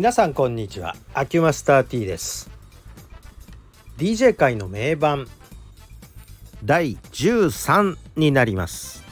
[0.00, 0.96] 皆さんこんにちは。
[1.12, 2.48] アキュマスター T です。
[3.98, 5.26] DJ 界の名盤
[6.64, 9.04] 第13になります。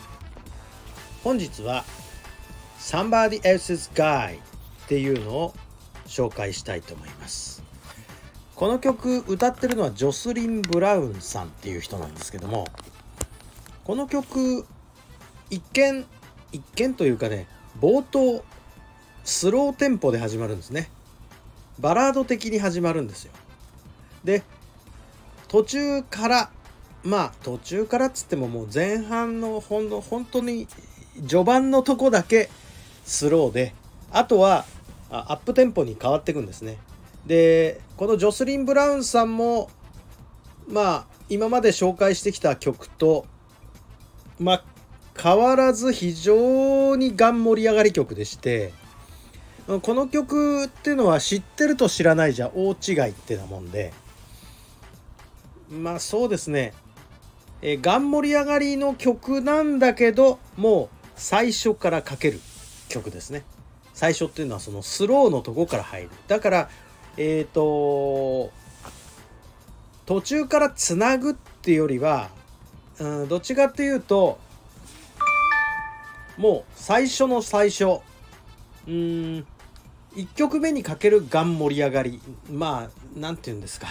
[1.22, 1.84] 本日は
[2.78, 4.40] Somebody Else's Guy っ
[4.88, 5.54] ていうのを
[6.06, 7.62] 紹介したいと思います。
[8.54, 12.66] この曲歌ってるのはジョスリン・ブラウンさんっていう人なんですけども
[13.84, 14.64] この曲
[15.50, 16.06] 一見
[16.50, 17.46] 一見というかね
[17.78, 18.42] 冒頭
[19.28, 20.90] スローテンポで始まるんですね。
[21.78, 23.32] バラード的に始まるんですよ。
[24.24, 24.42] で
[25.48, 26.50] 途中から
[27.04, 30.66] まあ途中からっつってももう前半のほんの本当に
[31.28, 32.48] 序盤のとこだけ
[33.04, 33.74] スローで
[34.10, 34.64] あとは
[35.10, 36.78] アップテンポに変わっていくんですね。
[37.26, 39.68] でこのジョスリン・ブラウンさんも
[40.66, 43.26] まあ今まで紹介してきた曲と
[44.40, 44.64] まあ
[45.20, 48.72] 変わらず非常にがん盛り上がり曲でして
[49.68, 53.92] この曲っていうのは知ってると知らないじゃ大違いってなもんで。
[55.70, 56.72] まあそうですね。
[57.60, 62.40] えがん盛り上がりの曲なんだけどもう最初からかける
[62.88, 63.44] 曲ですね。
[63.92, 66.10] 最初っていうのはそのスローのとこから入る。
[66.28, 66.70] だから
[67.18, 68.50] えっ、ー、と
[70.06, 72.30] 途中からつなぐっていうよりは、
[72.98, 74.38] うん、どっちかっていうと
[76.38, 78.00] もう最初の最初。
[78.86, 79.46] うん。
[80.16, 82.20] 1曲目にかけるがん盛り上がり
[82.50, 83.86] まあ何て言うんですか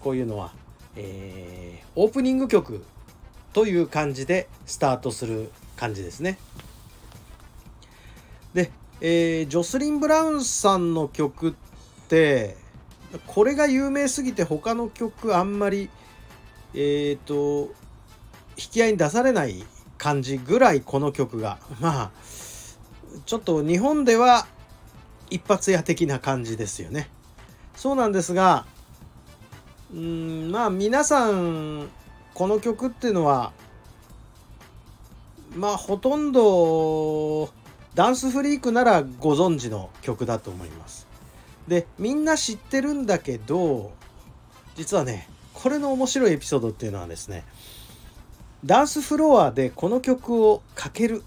[0.00, 0.52] こういうのは、
[0.96, 2.84] えー、オープニング曲
[3.52, 6.38] という感じでスタートする感じですね。
[8.54, 11.54] で、えー、ジョスリン・ブラウンさんの曲っ
[12.08, 12.56] て
[13.26, 15.90] これが有名すぎて他の曲あんまり
[16.74, 17.72] えっ、ー、と
[18.56, 19.64] 引き合いに出されない
[19.98, 22.10] 感じぐらいこの曲がまあ
[23.26, 24.46] ちょっと日本では
[25.32, 27.08] 一発屋的な感じですよね。
[27.76, 28.66] そうなんですが
[29.94, 31.88] うんまあ皆さん
[32.34, 33.52] この曲っていうのは
[35.54, 37.50] まあほとんど
[37.94, 41.06] ダンスフリークならご存知の曲だと思います。
[41.68, 43.92] でみんな知ってるんだけど
[44.74, 47.44] 実はねこれの面白いエピソードっていうのはですね
[48.64, 51.22] ダンスフロアでこの曲をかける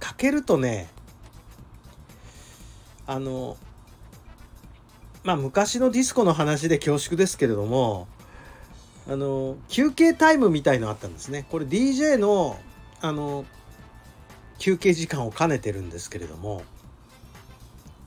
[0.00, 0.88] かけるとね
[3.06, 3.56] あの
[5.24, 8.08] まあ昔のディスコの話で恐縮ですけれども
[9.08, 11.46] あの休憩タイムみたいのあったんですね。
[11.50, 12.58] これ DJ の
[13.00, 13.44] あの
[14.58, 16.62] 休憩時間を兼ねてるんですけれども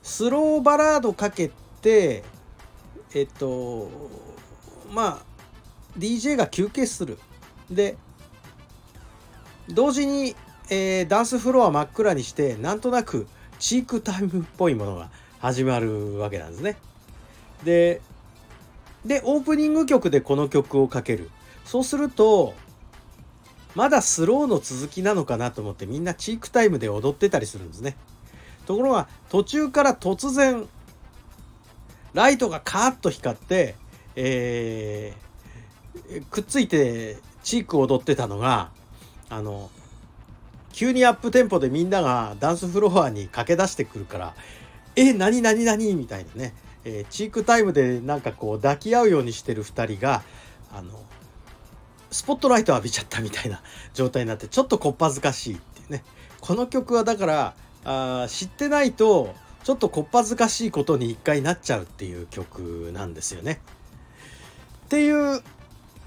[0.02, 1.50] スローバラードかけ
[1.82, 2.24] て
[3.14, 3.90] えっと
[4.90, 5.22] まあ
[5.98, 7.18] DJ が休憩する。
[7.70, 7.96] で
[9.68, 10.36] 同時に、
[10.70, 13.26] えー、ダンスフロア真っ暗にしてなんとなく
[13.58, 16.76] チークタイムっぽいものが始まるわけなんですね。
[17.64, 18.00] で
[19.04, 21.30] でオープニング曲でこの曲をかける
[21.64, 22.54] そうすると
[23.74, 27.96] まだスローの続きなのかなと思ってみんなチークタイムで踊ってたりするんですね。
[28.66, 30.66] ところが途中から突然
[32.14, 33.76] ライトがカーッと光って、
[34.16, 38.70] えー、くっついてチーク踊ってたのが
[39.28, 39.70] あの
[40.76, 44.34] 急にアップテンポでみんながダンスフロアに駆け出してくるから
[44.94, 46.54] 「え何何何?」みたいなね、
[46.84, 50.22] えー、チークタイムでなんかこう抱き合うようにしてる2人が
[50.70, 51.02] あの
[52.10, 53.62] スポットライト浴びちゃったみたいな
[53.94, 56.04] 状態になってちょっとこっぱずかしいっていうね
[56.42, 57.54] この曲はだから
[57.86, 63.62] あ知ってないとちょっとこっぱずかしいことに一回なっちゃうっていう曲なんですよね。
[64.84, 65.42] っていう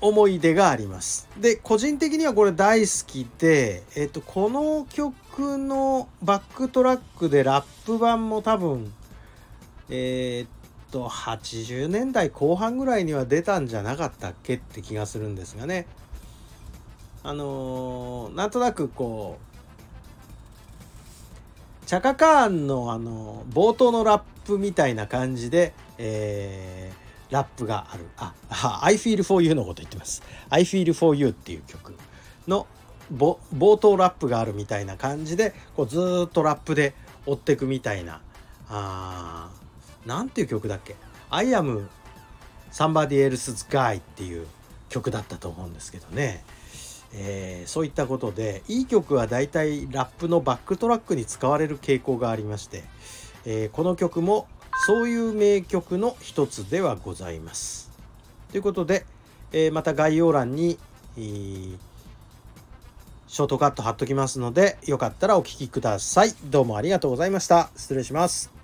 [0.01, 1.27] 思い出があります。
[1.37, 8.93] で個人的にはこれ大好きで、えっと、この曲のバックトラックでラップ版も多分
[9.89, 10.49] えー、っ
[10.91, 15.85] と80年代後半ぐらいには出たんじゃなかったっけって気がするんですがね
[17.23, 19.37] あのー、なんとなくこ
[21.83, 28.05] うチャカカーンのあの冒頭のラップみたいな感じで、えーラップがある。
[28.17, 28.33] あ、
[28.83, 30.23] I feel for you のこと言ってます。
[30.49, 31.95] I feel for you っていう曲
[32.47, 32.67] の
[33.13, 36.93] 冒頭ラップがあるみたいな感じで、こうずっとラップで
[37.25, 38.21] 追っていくみたいな、
[38.69, 39.49] あ
[40.05, 40.95] なんていう曲だっけ
[41.29, 41.87] ?I am
[42.71, 44.47] somebody else's guy っていう
[44.89, 46.43] 曲だったと思うんですけどね。
[47.11, 52.83] えー、そういったことでいい曲はだいたいラップのバックトラックに使われる傾向がありまして、
[53.45, 54.47] えー、この曲も
[54.89, 57.91] そういう名曲の一つではございます。
[58.49, 59.05] ということで、
[59.51, 60.79] えー、また概要欄に、
[61.15, 66.33] ショートカット貼っときますのでよかったらお聴きください。
[66.45, 67.69] どうもありがとうございました。
[67.77, 68.58] 失礼します。